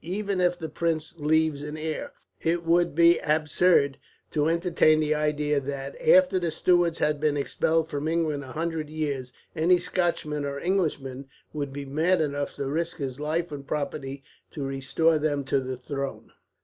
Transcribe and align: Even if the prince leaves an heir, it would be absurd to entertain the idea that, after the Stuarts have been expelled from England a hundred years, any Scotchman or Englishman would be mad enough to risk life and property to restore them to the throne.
Even 0.03 0.41
if 0.41 0.57
the 0.57 0.67
prince 0.67 1.19
leaves 1.19 1.61
an 1.63 1.77
heir, 1.77 2.11
it 2.43 2.65
would 2.65 2.95
be 2.95 3.19
absurd 3.19 3.99
to 4.31 4.49
entertain 4.49 4.99
the 4.99 5.13
idea 5.13 5.59
that, 5.59 5.95
after 6.01 6.39
the 6.39 6.49
Stuarts 6.49 6.97
have 6.97 7.19
been 7.19 7.37
expelled 7.37 7.87
from 7.87 8.07
England 8.07 8.43
a 8.43 8.53
hundred 8.53 8.89
years, 8.89 9.31
any 9.55 9.77
Scotchman 9.77 10.43
or 10.43 10.57
Englishman 10.59 11.27
would 11.53 11.71
be 11.71 11.85
mad 11.85 12.19
enough 12.19 12.55
to 12.55 12.65
risk 12.67 12.99
life 13.19 13.51
and 13.51 13.67
property 13.67 14.23
to 14.49 14.63
restore 14.65 15.19
them 15.19 15.43
to 15.43 15.59
the 15.59 15.77
throne. 15.77 16.31